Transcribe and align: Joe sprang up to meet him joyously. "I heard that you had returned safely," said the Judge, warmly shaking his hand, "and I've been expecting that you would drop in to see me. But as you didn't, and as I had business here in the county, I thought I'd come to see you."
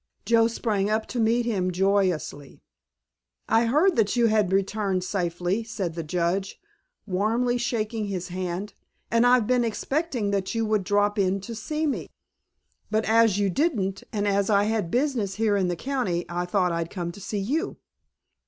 Joe 0.25 0.47
sprang 0.47 0.89
up 0.89 1.05
to 1.09 1.19
meet 1.19 1.45
him 1.45 1.69
joyously. 1.69 2.63
"I 3.47 3.67
heard 3.67 3.95
that 3.97 4.15
you 4.15 4.25
had 4.25 4.51
returned 4.51 5.03
safely," 5.03 5.63
said 5.63 5.93
the 5.93 6.01
Judge, 6.01 6.59
warmly 7.05 7.59
shaking 7.59 8.05
his 8.07 8.29
hand, 8.29 8.73
"and 9.11 9.27
I've 9.27 9.45
been 9.45 9.63
expecting 9.63 10.31
that 10.31 10.55
you 10.55 10.65
would 10.65 10.83
drop 10.85 11.19
in 11.19 11.39
to 11.41 11.53
see 11.53 11.85
me. 11.85 12.09
But 12.89 13.05
as 13.05 13.37
you 13.37 13.47
didn't, 13.51 14.01
and 14.11 14.27
as 14.27 14.49
I 14.49 14.63
had 14.63 14.89
business 14.89 15.35
here 15.35 15.55
in 15.55 15.67
the 15.67 15.75
county, 15.75 16.25
I 16.27 16.45
thought 16.47 16.71
I'd 16.71 16.89
come 16.89 17.11
to 17.11 17.21
see 17.21 17.37
you." 17.37 17.77